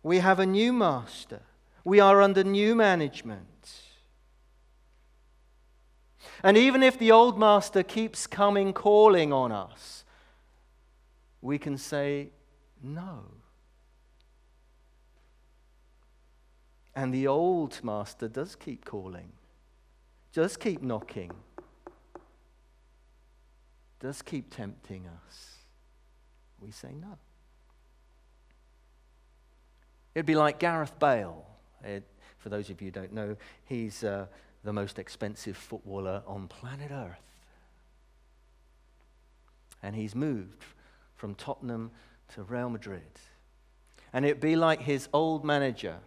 we 0.05 0.19
have 0.19 0.39
a 0.39 0.47
new 0.47 0.73
master, 0.73 1.41
we 1.83 1.99
are 1.99 2.23
under 2.23 2.45
new 2.45 2.77
management. 2.77 3.73
And 6.45 6.57
even 6.57 6.85
if 6.85 7.01
the 7.01 7.11
old 7.11 7.37
master 7.37 7.83
keeps 7.83 8.29
coming 8.29 8.73
calling 8.73 9.33
on 9.33 9.51
us, 9.51 10.05
we 11.43 11.59
can 11.59 11.77
say, 11.77 12.29
no. 12.81 13.25
And 16.99 17.15
the 17.15 17.29
old 17.29 17.79
master 17.85 18.27
does 18.27 18.57
keep 18.57 18.85
calling, 18.85 19.31
does 20.33 20.57
keep 20.57 20.83
knocking, 20.83 21.31
does 24.01 24.21
keep 24.21 24.53
tempting 24.53 25.07
us. 25.07 25.59
We 26.61 26.73
say 26.73 26.89
no. 27.01 27.17
It'd 30.13 30.27
be 30.27 30.35
like 30.35 30.59
Gareth 30.59 30.99
Bale. 30.99 31.47
It, 31.85 32.03
for 32.39 32.49
those 32.49 32.69
of 32.69 32.81
you 32.81 32.87
who 32.87 32.91
don't 32.91 33.13
know, 33.13 33.37
he's 33.65 34.03
uh, 34.03 34.27
the 34.65 34.73
most 34.73 34.99
expensive 34.99 35.57
footballer 35.57 36.25
on 36.27 36.49
planet 36.49 36.91
Earth. 36.91 37.23
And 39.85 39.95
he's 39.95 40.17
moved 40.17 40.65
from 41.15 41.37
Tottenham 41.37 41.93
to 42.35 42.43
Real 42.43 42.69
Madrid. 42.71 43.21
And 44.13 44.25
it'd 44.25 44.41
be 44.41 44.57
like 44.57 44.81
his 44.81 45.09
old 45.13 45.45
manager, 45.45 45.99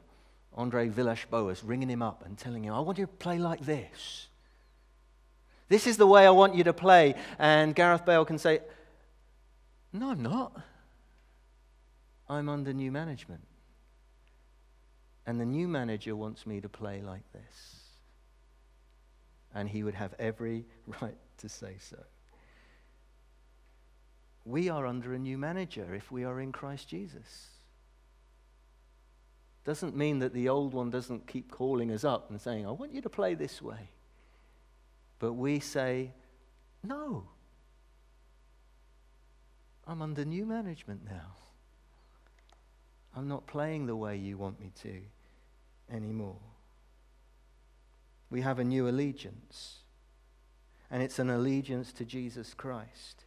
Andre 0.54 0.90
Villas-Boas, 0.90 1.64
ringing 1.64 1.90
him 1.90 2.02
up 2.02 2.26
and 2.26 2.38
telling 2.38 2.64
him, 2.64 2.74
I 2.74 2.80
want 2.80 2.98
you 2.98 3.06
to 3.06 3.12
play 3.12 3.40
like 3.40 3.62
this. 3.66 4.28
This 5.70 5.88
is 5.88 5.98
the 5.98 6.08
way 6.08 6.28
I 6.28 6.32
want 6.32 6.56
you 6.56 6.66
to 6.66 6.74
play. 6.74 7.16
And 7.40 7.74
Gareth 7.74 8.06
Bale 8.06 8.26
can 8.26 8.38
say, 8.38 8.60
No, 9.94 10.12
I'm 10.12 10.22
not. 10.22 10.62
I'm 12.30 12.50
under 12.50 12.74
new 12.74 12.92
management. 12.92 13.42
And 15.26 15.40
the 15.40 15.46
new 15.46 15.68
manager 15.68 16.16
wants 16.16 16.46
me 16.46 16.60
to 16.62 16.70
play 16.70 17.02
like 17.02 17.24
this. 17.32 17.80
And 19.54 19.70
he 19.70 19.84
would 19.84 19.96
have 19.96 20.14
every 20.20 20.66
right 21.02 21.18
to 21.38 21.50
say 21.50 21.76
so 21.80 21.98
we 24.46 24.70
are 24.70 24.86
under 24.86 25.14
a 25.14 25.20
new 25.20 25.38
manager 25.38 25.94
if 25.94 26.12
we 26.12 26.24
are 26.24 26.40
in 26.40 26.52
Christ 26.52 26.88
Jesus. 26.88 27.50
Doesn't 29.64 29.96
mean 29.96 30.20
that 30.20 30.34
the 30.34 30.50
old 30.50 30.74
one 30.74 30.90
doesn't 30.90 31.28
keep 31.28 31.52
calling 31.52 31.92
us 31.92 32.04
up 32.04 32.30
and 32.30 32.42
saying, 32.42 32.66
I 32.66 32.72
want 32.72 32.94
you 32.94 33.02
to 33.02 33.10
play 33.10 33.36
this 33.36 33.62
way. 33.62 33.90
But 35.20 35.34
we 35.34 35.60
say, 35.60 36.12
no. 36.84 37.26
I'm 39.86 40.02
under 40.02 40.26
new 40.26 40.46
management 40.46 41.02
now. 41.06 41.36
I'm 43.16 43.28
not 43.28 43.46
playing 43.46 43.86
the 43.86 43.96
way 43.96 44.16
you 44.18 44.38
want 44.38 44.60
me 44.60 44.72
to 44.84 45.02
anymore. 45.94 46.40
We 48.30 48.42
have 48.42 48.60
a 48.60 48.64
new 48.64 48.88
allegiance, 48.88 49.80
and 50.90 51.04
it's 51.04 51.20
an 51.20 51.30
allegiance 51.30 51.92
to 51.94 52.06
Jesus 52.06 52.54
Christ. 52.54 53.26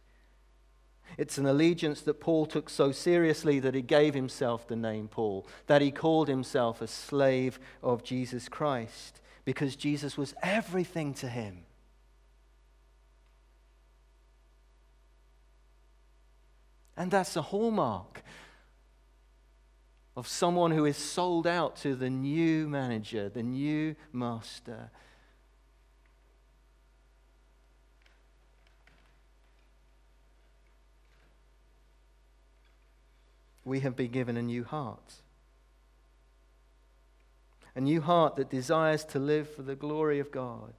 It's 1.17 1.37
an 1.37 1.45
allegiance 1.45 2.01
that 2.01 2.19
Paul 2.19 2.45
took 2.45 2.69
so 2.69 2.91
seriously 2.91 3.59
that 3.59 3.73
he 3.73 3.81
gave 3.81 4.13
himself 4.13 4.67
the 4.67 4.75
name 4.75 5.07
Paul, 5.07 5.47
that 5.67 5.81
he 5.81 5.91
called 5.91 6.27
himself 6.27 6.81
a 6.81 6.87
slave 6.87 7.59
of 7.81 8.03
Jesus 8.03 8.49
Christ, 8.49 9.21
because 9.45 9.75
Jesus 9.75 10.17
was 10.17 10.33
everything 10.43 11.13
to 11.15 11.29
him. 11.29 11.59
And 16.97 17.11
that's 17.11 17.35
a 17.35 17.41
hallmark 17.41 18.23
of 20.15 20.27
someone 20.27 20.71
who 20.71 20.85
is 20.85 20.97
sold 20.97 21.45
out 21.45 21.75
to 21.77 21.93
the 21.95 22.09
new 22.09 22.67
manager, 22.67 23.27
the 23.27 23.43
new 23.43 23.95
master, 24.13 24.91
we 33.65 33.79
have 33.79 33.95
been 33.95 34.11
given 34.11 34.37
a 34.37 34.41
new 34.41 34.63
heart. 34.63 35.15
A 37.75 37.81
new 37.81 37.99
heart 37.99 38.37
that 38.37 38.49
desires 38.49 39.03
to 39.05 39.19
live 39.19 39.53
for 39.53 39.63
the 39.63 39.75
glory 39.75 40.19
of 40.19 40.31
God 40.31 40.73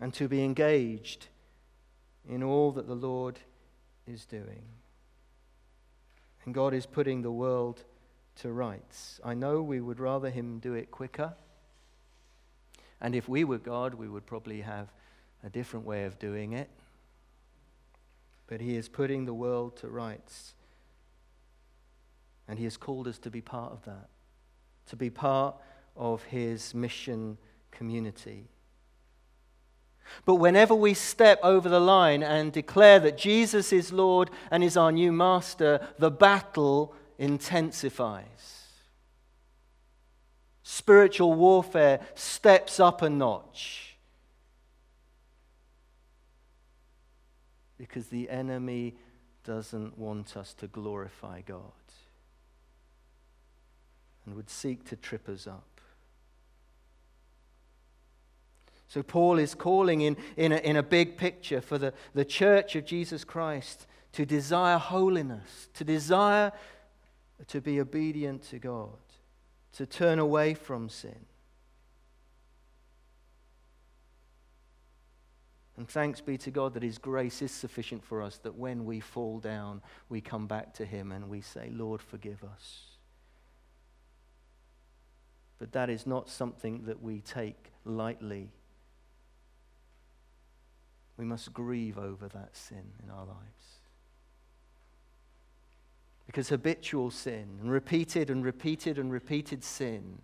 and 0.00 0.14
to 0.14 0.28
be 0.28 0.42
engaged 0.42 1.26
in 2.26 2.42
all 2.42 2.70
that 2.72 2.86
the 2.86 2.94
Lord 2.94 3.40
is 4.06 4.24
doing. 4.24 4.62
And 6.46 6.54
God 6.54 6.72
is 6.72 6.86
putting 6.86 7.20
the 7.20 7.32
world 7.32 7.84
to 8.36 8.50
rights. 8.50 9.20
I 9.22 9.34
know 9.34 9.60
we 9.60 9.80
would 9.80 10.00
rather 10.00 10.30
Him 10.30 10.60
do 10.60 10.72
it 10.72 10.90
quicker. 10.90 11.34
And 13.00 13.14
if 13.14 13.28
we 13.28 13.44
were 13.44 13.58
God, 13.58 13.94
we 13.94 14.08
would 14.08 14.24
probably 14.24 14.62
have 14.62 14.88
a 15.44 15.50
different 15.50 15.84
way 15.84 16.04
of 16.04 16.18
doing 16.18 16.52
it 16.52 16.70
but 18.50 18.60
He 18.60 18.76
is 18.76 18.88
putting 18.88 19.24
the 19.24 19.32
world 19.32 19.76
to 19.76 19.88
rights. 19.88 20.54
And 22.48 22.58
He 22.58 22.64
has 22.64 22.76
called 22.76 23.06
us 23.06 23.18
to 23.20 23.30
be 23.30 23.40
part 23.40 23.72
of 23.72 23.84
that, 23.84 24.08
to 24.86 24.96
be 24.96 25.08
part 25.08 25.54
of 25.96 26.24
His 26.24 26.74
mission 26.74 27.38
community. 27.70 28.48
But 30.24 30.34
whenever 30.34 30.74
we 30.74 30.94
step 30.94 31.38
over 31.44 31.68
the 31.68 31.78
line 31.78 32.24
and 32.24 32.52
declare 32.52 32.98
that 32.98 33.16
Jesus 33.16 33.72
is 33.72 33.92
Lord 33.92 34.30
and 34.50 34.64
is 34.64 34.76
our 34.76 34.90
new 34.90 35.12
master, 35.12 35.86
the 36.00 36.10
battle 36.10 36.92
intensifies. 37.18 38.66
Spiritual 40.64 41.34
warfare 41.34 42.00
steps 42.16 42.80
up 42.80 43.00
a 43.00 43.08
notch. 43.08 43.89
Because 47.80 48.08
the 48.08 48.28
enemy 48.28 48.94
doesn't 49.42 49.96
want 49.96 50.36
us 50.36 50.52
to 50.52 50.66
glorify 50.66 51.40
God 51.40 51.72
and 54.26 54.34
would 54.34 54.50
seek 54.50 54.84
to 54.90 54.96
trip 54.96 55.30
us 55.30 55.46
up. 55.46 55.80
So, 58.86 59.02
Paul 59.02 59.38
is 59.38 59.54
calling 59.54 60.02
in, 60.02 60.18
in, 60.36 60.52
a, 60.52 60.58
in 60.58 60.76
a 60.76 60.82
big 60.82 61.16
picture 61.16 61.62
for 61.62 61.78
the, 61.78 61.94
the 62.12 62.24
church 62.26 62.76
of 62.76 62.84
Jesus 62.84 63.24
Christ 63.24 63.86
to 64.12 64.26
desire 64.26 64.76
holiness, 64.76 65.70
to 65.72 65.82
desire 65.82 66.52
to 67.46 67.62
be 67.62 67.80
obedient 67.80 68.42
to 68.50 68.58
God, 68.58 68.98
to 69.72 69.86
turn 69.86 70.18
away 70.18 70.52
from 70.52 70.90
sin. 70.90 71.24
And 75.80 75.88
thanks 75.88 76.20
be 76.20 76.36
to 76.36 76.50
God 76.50 76.74
that 76.74 76.82
His 76.82 76.98
grace 76.98 77.40
is 77.40 77.50
sufficient 77.50 78.04
for 78.04 78.20
us, 78.20 78.36
that 78.42 78.54
when 78.54 78.84
we 78.84 79.00
fall 79.00 79.38
down, 79.38 79.80
we 80.10 80.20
come 80.20 80.46
back 80.46 80.74
to 80.74 80.84
Him 80.84 81.10
and 81.10 81.30
we 81.30 81.40
say, 81.40 81.70
Lord, 81.72 82.02
forgive 82.02 82.44
us. 82.44 82.82
But 85.58 85.72
that 85.72 85.88
is 85.88 86.06
not 86.06 86.28
something 86.28 86.82
that 86.84 87.02
we 87.02 87.22
take 87.22 87.72
lightly. 87.86 88.50
We 91.16 91.24
must 91.24 91.50
grieve 91.54 91.96
over 91.96 92.28
that 92.28 92.54
sin 92.54 92.84
in 93.02 93.08
our 93.08 93.24
lives. 93.24 93.78
Because 96.26 96.50
habitual 96.50 97.10
sin 97.10 97.56
and 97.62 97.70
repeated 97.70 98.28
and 98.28 98.44
repeated 98.44 98.98
and 98.98 99.10
repeated 99.10 99.64
sin 99.64 100.18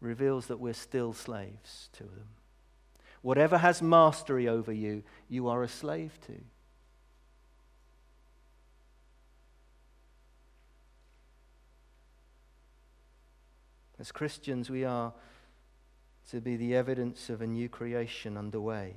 reveals 0.00 0.46
that 0.46 0.58
we're 0.58 0.72
still 0.72 1.12
slaves 1.12 1.90
to 1.92 2.04
them. 2.04 2.28
Whatever 3.26 3.58
has 3.58 3.82
mastery 3.82 4.46
over 4.46 4.72
you, 4.72 5.02
you 5.28 5.48
are 5.48 5.64
a 5.64 5.68
slave 5.68 6.16
to. 6.28 6.34
As 13.98 14.12
Christians, 14.12 14.70
we 14.70 14.84
are 14.84 15.12
to 16.30 16.40
be 16.40 16.56
the 16.56 16.76
evidence 16.76 17.28
of 17.28 17.42
a 17.42 17.48
new 17.48 17.68
creation 17.68 18.36
underway. 18.36 18.94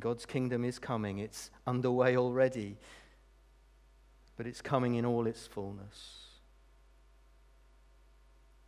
God's 0.00 0.26
kingdom 0.26 0.64
is 0.64 0.80
coming, 0.80 1.20
it's 1.20 1.52
underway 1.64 2.16
already, 2.16 2.76
but 4.36 4.48
it's 4.48 4.60
coming 4.60 4.96
in 4.96 5.06
all 5.06 5.28
its 5.28 5.46
fullness. 5.46 6.25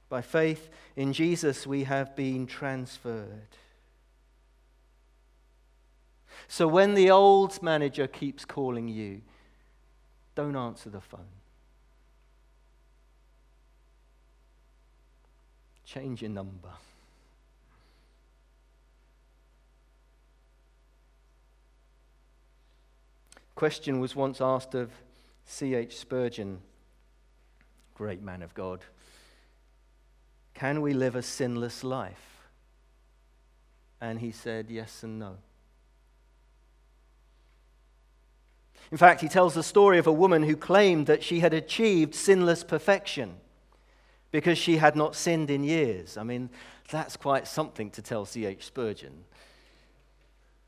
By 0.08 0.22
faith 0.22 0.70
in 0.96 1.12
Jesus, 1.12 1.66
we 1.66 1.84
have 1.84 2.16
been 2.16 2.46
transferred. 2.46 3.56
So 6.46 6.66
when 6.66 6.94
the 6.94 7.10
old 7.10 7.62
manager 7.62 8.06
keeps 8.06 8.44
calling 8.44 8.88
you, 8.88 9.20
don't 10.34 10.56
answer 10.56 10.88
the 10.88 11.00
phone. 11.00 11.26
Change 15.84 16.22
your 16.22 16.30
number. 16.30 16.70
Question 23.54 23.98
was 23.98 24.14
once 24.14 24.40
asked 24.40 24.74
of 24.74 24.92
C.H. 25.44 25.96
Spurgeon, 25.96 26.60
great 27.94 28.22
man 28.22 28.42
of 28.42 28.54
God. 28.54 28.84
Can 30.58 30.80
we 30.80 30.92
live 30.92 31.14
a 31.14 31.22
sinless 31.22 31.84
life? 31.84 32.48
And 34.00 34.18
he 34.18 34.32
said 34.32 34.66
yes 34.70 35.04
and 35.04 35.16
no. 35.20 35.36
In 38.90 38.98
fact, 38.98 39.20
he 39.20 39.28
tells 39.28 39.54
the 39.54 39.62
story 39.62 39.98
of 39.98 40.08
a 40.08 40.12
woman 40.12 40.42
who 40.42 40.56
claimed 40.56 41.06
that 41.06 41.22
she 41.22 41.38
had 41.38 41.54
achieved 41.54 42.12
sinless 42.12 42.64
perfection 42.64 43.36
because 44.32 44.58
she 44.58 44.78
had 44.78 44.96
not 44.96 45.14
sinned 45.14 45.48
in 45.48 45.62
years. 45.62 46.16
I 46.16 46.24
mean, 46.24 46.50
that's 46.90 47.16
quite 47.16 47.46
something 47.46 47.90
to 47.90 48.02
tell 48.02 48.24
C.H. 48.24 48.64
Spurgeon. 48.64 49.26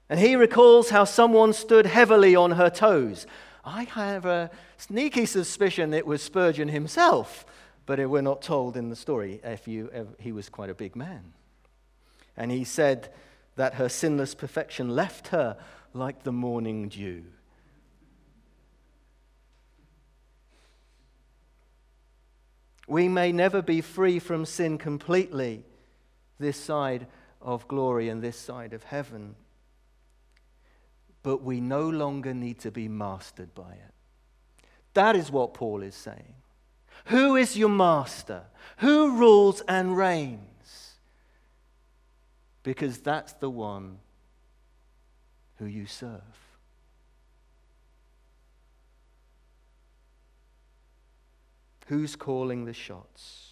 And 0.08 0.20
he 0.20 0.36
recalls 0.36 0.90
how 0.90 1.02
someone 1.02 1.52
stood 1.52 1.86
heavily 1.86 2.36
on 2.36 2.52
her 2.52 2.70
toes. 2.70 3.26
I 3.64 3.84
have 3.84 4.24
a 4.24 4.52
sneaky 4.76 5.26
suspicion 5.26 5.92
it 5.92 6.06
was 6.06 6.22
Spurgeon 6.22 6.68
himself, 6.68 7.44
but 7.90 8.08
we're 8.08 8.22
not 8.22 8.40
told 8.40 8.76
in 8.76 8.88
the 8.88 8.94
story 8.94 9.40
if 9.42 9.66
you, 9.66 9.90
if 9.92 10.06
he 10.20 10.30
was 10.30 10.48
quite 10.48 10.70
a 10.70 10.74
big 10.76 10.94
man. 10.94 11.32
And 12.36 12.52
he 12.52 12.62
said 12.62 13.12
that 13.56 13.74
her 13.74 13.88
sinless 13.88 14.32
perfection 14.32 14.90
left 14.90 15.28
her 15.28 15.56
like 15.92 16.22
the 16.22 16.30
morning 16.30 16.88
dew. 16.88 17.24
We 22.86 23.08
may 23.08 23.32
never 23.32 23.60
be 23.60 23.80
free 23.80 24.20
from 24.20 24.46
sin 24.46 24.78
completely 24.78 25.64
this 26.38 26.56
side 26.56 27.08
of 27.42 27.66
glory 27.66 28.08
and 28.08 28.22
this 28.22 28.38
side 28.38 28.72
of 28.72 28.84
heaven. 28.84 29.34
But 31.24 31.42
we 31.42 31.60
no 31.60 31.88
longer 31.88 32.34
need 32.34 32.60
to 32.60 32.70
be 32.70 32.86
mastered 32.86 33.52
by 33.52 33.72
it. 33.72 33.94
That 34.94 35.16
is 35.16 35.32
what 35.32 35.54
Paul 35.54 35.82
is 35.82 35.96
saying. 35.96 36.34
Who 37.06 37.36
is 37.36 37.56
your 37.56 37.68
master? 37.68 38.42
Who 38.78 39.16
rules 39.16 39.62
and 39.62 39.96
reigns? 39.96 40.40
Because 42.62 42.98
that's 42.98 43.32
the 43.34 43.50
one 43.50 43.98
who 45.58 45.66
you 45.66 45.86
serve. 45.86 46.20
Who's 51.86 52.14
calling 52.16 52.66
the 52.66 52.72
shots? 52.72 53.50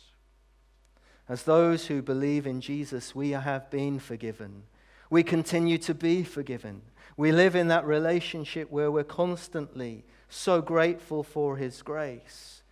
As 1.29 1.43
those 1.43 1.87
who 1.87 2.01
believe 2.01 2.47
in 2.47 2.61
Jesus, 2.61 3.15
we 3.15 3.31
have 3.31 3.69
been 3.71 3.99
forgiven. 3.99 4.63
We 5.11 5.23
continue 5.23 5.77
to 5.79 5.95
be 5.95 6.23
forgiven. 6.23 6.83
We 7.17 7.33
live 7.33 7.57
in 7.57 7.69
that 7.69 7.85
relationship 7.85 8.71
where 8.71 8.91
we're 8.91 9.05
constantly 9.05 10.05
so 10.29 10.63
grateful 10.63 11.23
for 11.23 11.57
His 11.57 11.83
grace. 11.83 12.63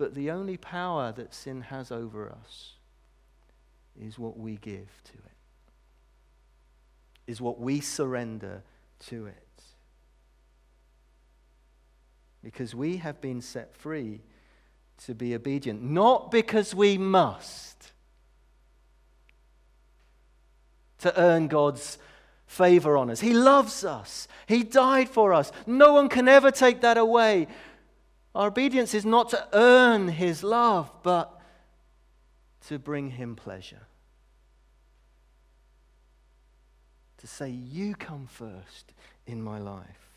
But 0.00 0.14
the 0.14 0.30
only 0.30 0.56
power 0.56 1.12
that 1.12 1.34
sin 1.34 1.60
has 1.60 1.92
over 1.92 2.30
us 2.30 2.76
is 4.00 4.18
what 4.18 4.38
we 4.38 4.56
give 4.56 4.88
to 5.04 5.12
it, 5.12 5.38
is 7.26 7.38
what 7.38 7.60
we 7.60 7.80
surrender 7.80 8.62
to 9.08 9.26
it 9.26 9.62
because 12.42 12.74
we 12.74 12.96
have 12.96 13.20
been 13.20 13.42
set 13.42 13.76
free 13.76 14.22
to 15.04 15.14
be 15.14 15.34
obedient, 15.34 15.82
not 15.82 16.30
because 16.30 16.74
we 16.74 16.96
must, 16.96 17.92
to 21.00 21.20
earn 21.20 21.46
God's 21.46 21.98
favor 22.46 22.96
on 22.96 23.10
us. 23.10 23.20
He 23.20 23.34
loves 23.34 23.84
us, 23.84 24.28
He 24.46 24.62
died 24.62 25.10
for 25.10 25.34
us. 25.34 25.52
No 25.66 25.92
one 25.92 26.08
can 26.08 26.26
ever 26.26 26.50
take 26.50 26.80
that 26.80 26.96
away. 26.96 27.48
Our 28.34 28.48
obedience 28.48 28.94
is 28.94 29.04
not 29.04 29.30
to 29.30 29.48
earn 29.52 30.08
His 30.08 30.42
love, 30.42 30.90
but 31.02 31.40
to 32.68 32.78
bring 32.78 33.10
Him 33.10 33.36
pleasure. 33.36 33.86
To 37.18 37.26
say, 37.26 37.50
You 37.50 37.94
come 37.94 38.26
first 38.26 38.92
in 39.26 39.42
my 39.42 39.58
life. 39.58 40.10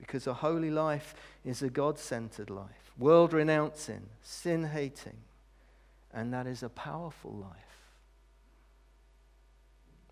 because 0.00 0.26
a 0.26 0.34
holy 0.34 0.70
life 0.70 1.14
is 1.44 1.62
a 1.62 1.68
God 1.68 1.98
centered 1.98 2.50
life, 2.50 2.90
world 2.98 3.32
renouncing, 3.32 4.08
sin 4.22 4.64
hating, 4.64 5.18
and 6.12 6.32
that 6.32 6.46
is 6.46 6.62
a 6.62 6.68
powerful 6.68 7.30
life. 7.30 7.92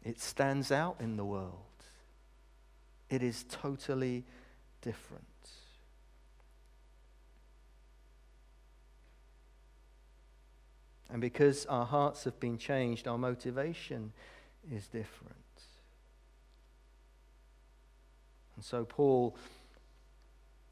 It 0.04 0.20
stands 0.20 0.70
out 0.70 0.96
in 1.00 1.16
the 1.16 1.24
world, 1.24 1.64
it 3.10 3.22
is 3.22 3.44
totally 3.48 4.24
different. 4.82 5.24
And 11.10 11.20
because 11.20 11.64
our 11.66 11.86
hearts 11.86 12.24
have 12.24 12.38
been 12.38 12.58
changed, 12.58 13.08
our 13.08 13.16
motivation 13.16 14.12
is 14.70 14.86
different. 14.88 15.34
And 18.56 18.64
so 18.64 18.84
Paul 18.84 19.36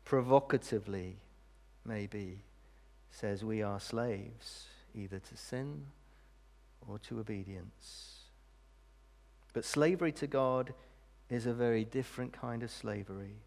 provocatively, 0.05 1.17
maybe, 1.85 2.41
says 3.11 3.45
we 3.45 3.63
are 3.63 3.81
slaves 3.81 4.67
either 4.95 5.19
to 5.19 5.37
sin 5.37 5.87
or 6.87 6.99
to 6.99 7.19
obedience. 7.19 8.21
But 9.53 9.65
slavery 9.65 10.13
to 10.13 10.27
God 10.27 10.75
is 11.29 11.47
a 11.47 11.53
very 11.53 11.85
different 11.85 12.33
kind 12.33 12.63
of 12.63 12.71
slavery. 12.71 13.43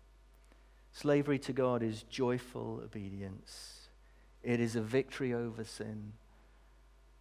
Slavery 0.92 1.39
to 1.39 1.54
God 1.54 1.84
is 1.84 2.04
joyful 2.04 2.82
obedience, 2.84 3.89
it 4.44 4.60
is 4.60 4.76
a 4.76 4.82
victory 4.82 5.34
over 5.34 5.63
sin. 5.63 6.13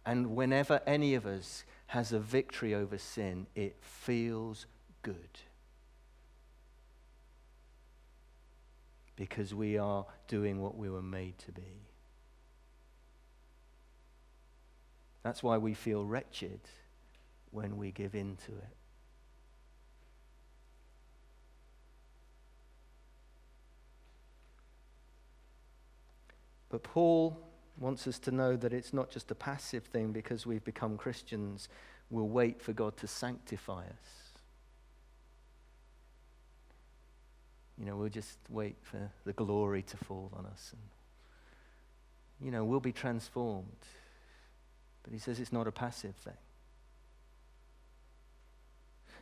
And 0.05 0.35
whenever 0.35 0.81
any 0.87 1.13
of 1.13 1.27
us 1.27 1.65
has 1.87 2.13
a 2.13 2.19
victory 2.19 2.73
over 2.73 2.97
sin, 2.97 3.45
it 3.53 3.75
feels 3.81 4.65
good. 5.03 5.39
because 9.19 9.53
we 9.53 9.77
are 9.77 10.05
doing 10.29 10.61
what 10.61 10.77
we 10.77 10.89
were 10.89 11.01
made 11.01 11.37
to 11.37 11.51
be. 11.51 11.83
That's 15.23 15.43
why 15.43 15.57
we 15.57 15.73
feel 15.73 16.05
wretched 16.05 16.61
when 17.51 17.75
we 17.75 17.91
give 17.91 18.15
in 18.15 18.37
to 18.45 18.53
it. 18.53 18.78
But 26.69 26.83
Paul 26.83 27.37
wants 27.77 28.07
us 28.07 28.19
to 28.19 28.31
know 28.31 28.55
that 28.55 28.73
it's 28.73 28.93
not 28.93 29.09
just 29.09 29.31
a 29.31 29.35
passive 29.35 29.83
thing 29.85 30.11
because 30.11 30.45
we've 30.45 30.63
become 30.63 30.97
Christians. 30.97 31.69
We'll 32.09 32.27
wait 32.27 32.61
for 32.61 32.73
God 32.73 32.97
to 32.97 33.07
sanctify 33.07 33.81
us. 33.81 34.29
You 37.77 37.85
know, 37.85 37.95
we'll 37.95 38.09
just 38.09 38.37
wait 38.49 38.75
for 38.81 39.09
the 39.25 39.33
glory 39.33 39.83
to 39.83 39.97
fall 39.97 40.31
on 40.37 40.45
us. 40.45 40.73
And, 40.73 42.45
you 42.45 42.51
know, 42.51 42.65
we'll 42.65 42.81
be 42.81 42.91
transformed. 42.91 43.67
But 45.03 45.13
he 45.13 45.19
says 45.19 45.39
it's 45.39 45.53
not 45.53 45.65
a 45.65 45.71
passive 45.71 46.15
thing. 46.15 46.33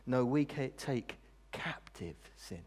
No, 0.06 0.24
we 0.24 0.44
take 0.44 1.16
captive 1.52 2.16
sin. 2.36 2.62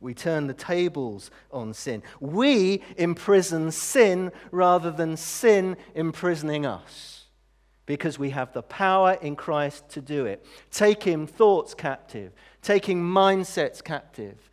We 0.00 0.14
turn 0.14 0.46
the 0.46 0.54
tables 0.54 1.30
on 1.52 1.74
sin. 1.74 2.02
We 2.20 2.82
imprison 2.96 3.70
sin 3.70 4.32
rather 4.50 4.90
than 4.90 5.16
sin 5.16 5.76
imprisoning 5.94 6.64
us 6.64 7.26
because 7.84 8.18
we 8.18 8.30
have 8.30 8.52
the 8.52 8.62
power 8.62 9.18
in 9.20 9.36
Christ 9.36 9.88
to 9.90 10.00
do 10.00 10.24
it. 10.24 10.46
Taking 10.70 11.26
thoughts 11.26 11.74
captive, 11.74 12.32
taking 12.62 13.02
mindsets 13.02 13.82
captive, 13.84 14.50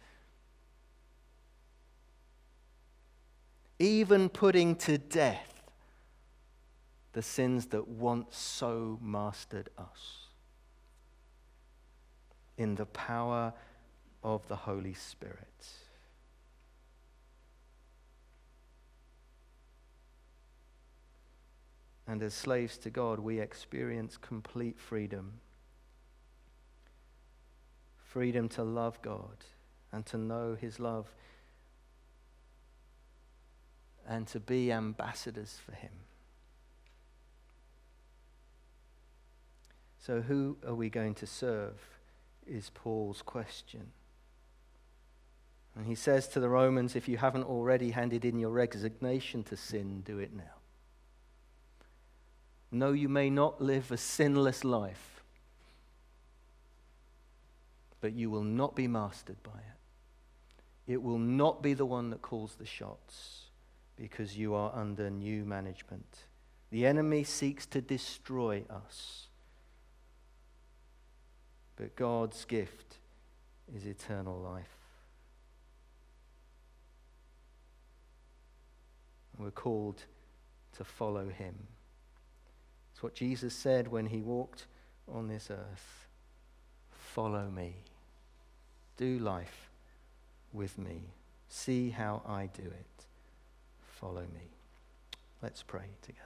even 3.80 4.28
putting 4.28 4.76
to 4.76 4.98
death 4.98 5.62
the 7.14 7.22
sins 7.22 7.68
that 7.68 7.88
once 7.88 8.36
so 8.36 9.00
mastered 9.02 9.70
us 9.78 10.28
in 12.58 12.76
the 12.76 12.86
power 12.88 13.54
of 14.24 14.48
the 14.48 14.56
Holy 14.56 14.94
Spirit. 14.94 15.68
And 22.08 22.24
as 22.24 22.34
slaves 22.34 22.78
to 22.80 22.90
God, 22.90 23.20
we 23.20 23.40
experience 23.40 24.18
complete 24.18 24.80
freedom 24.80 25.42
freedom 28.18 28.50
to 28.50 28.64
love 28.64 29.00
God 29.02 29.46
and 29.92 30.06
to 30.06 30.18
know 30.18 30.58
His 30.60 30.80
love 30.80 31.14
and 34.08 34.26
to 34.28 34.40
be 34.40 34.72
ambassadors 34.72 35.60
for 35.64 35.74
Him. 35.74 35.92
So, 40.00 40.22
who 40.22 40.58
are 40.66 40.74
we 40.74 40.90
going 40.90 41.16
to 41.16 41.28
serve? 41.28 41.80
Is 42.48 42.72
Paul's 42.74 43.22
question. 43.22 43.92
And 45.78 45.86
he 45.86 45.94
says 45.94 46.28
to 46.30 46.40
the 46.40 46.50
Romans, 46.50 46.96
if 46.96 47.08
you 47.08 47.18
haven't 47.18 47.44
already 47.44 47.92
handed 47.92 48.26
in 48.26 48.40
your 48.40 48.50
resignation 48.50 49.44
to 49.44 49.56
sin, 49.56 50.02
do 50.02 50.18
it 50.18 50.34
now. 50.36 50.44
No, 52.72 52.94
you 52.94 53.08
may 53.08 53.30
not 53.30 53.62
live 53.62 53.92
a 53.92 53.98
sinless 53.98 54.64
life, 54.64 55.22
but 58.02 58.14
you 58.14 58.32
will 58.32 58.44
not 58.44 58.76
be 58.76 58.88
mastered 58.88 59.42
by 59.44 59.52
it. 59.52 60.94
It 60.94 61.04
will 61.04 61.20
not 61.20 61.62
be 61.62 61.76
the 61.76 61.86
one 61.86 62.10
that 62.10 62.24
calls 62.24 62.56
the 62.56 62.66
shots 62.66 63.44
because 63.96 64.36
you 64.36 64.56
are 64.56 64.74
under 64.74 65.12
new 65.12 65.46
management. 65.46 66.24
The 66.72 66.88
enemy 66.88 67.24
seeks 67.24 67.68
to 67.68 67.82
destroy 67.82 68.64
us, 68.68 69.28
but 71.76 71.96
God's 71.96 72.46
gift 72.46 72.96
is 73.76 73.86
eternal 73.86 74.40
life. 74.40 74.77
We're 79.38 79.52
called 79.52 80.04
to 80.78 80.84
follow 80.84 81.30
him. 81.30 81.56
It's 82.94 83.04
what 83.04 83.14
Jesus 83.14 83.54
said 83.54 83.88
when 83.88 84.08
he 84.08 84.22
walked 84.22 84.66
on 85.08 85.28
this 85.28 85.50
earth 85.52 86.08
Follow 87.18 87.50
me. 87.50 87.74
Do 88.96 89.18
life 89.18 89.72
with 90.54 90.78
me. 90.78 91.02
See 91.48 91.90
how 91.90 92.22
I 92.28 92.46
do 92.46 92.62
it. 92.62 93.06
Follow 94.00 94.22
me. 94.22 94.52
Let's 95.42 95.64
pray 95.64 95.88
together. 96.04 96.22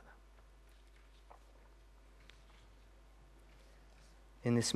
In 4.44 4.56
this 4.56 4.68